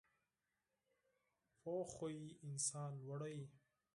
پوخ 1.63 1.89
عادت 2.03 2.31
انسان 2.49 2.91
لوړوي 3.03 3.45